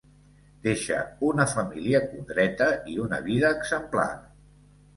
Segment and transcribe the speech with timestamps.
[0.67, 4.11] Deixa una família condreta i una vida exemplar.